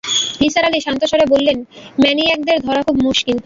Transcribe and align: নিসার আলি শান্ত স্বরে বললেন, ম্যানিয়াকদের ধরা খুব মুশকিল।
নিসার 0.41 0.65
আলি 0.65 0.79
শান্ত 0.81 1.01
স্বরে 1.05 1.25
বললেন, 1.29 1.57
ম্যানিয়াকদের 1.99 2.57
ধরা 2.61 2.81
খুব 2.81 2.97
মুশকিল। 3.03 3.37